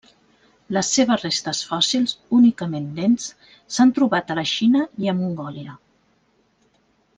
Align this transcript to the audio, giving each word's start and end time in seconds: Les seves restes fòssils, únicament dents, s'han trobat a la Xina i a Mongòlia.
Les 0.77 0.87
seves 0.95 1.25
restes 1.25 1.59
fòssils, 1.71 2.15
únicament 2.37 2.87
dents, 3.01 3.29
s'han 3.75 3.93
trobat 3.99 4.33
a 4.37 4.41
la 4.41 4.47
Xina 4.55 4.85
i 5.05 5.13
a 5.13 5.17
Mongòlia. 5.21 5.79